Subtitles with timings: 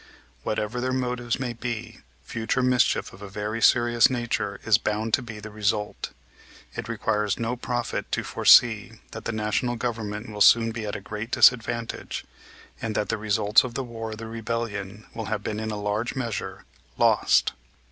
[0.41, 5.21] Whatever their motives may be, future mischief of a very serious nature is bound to
[5.21, 6.09] be the result.
[6.73, 11.01] It requires no prophet to foresee that the national government will soon be at a
[11.01, 12.25] great disadvantage
[12.81, 15.77] and that the results of the war of the rebellion will have been in a
[15.79, 16.65] large measure
[16.97, 17.53] lost.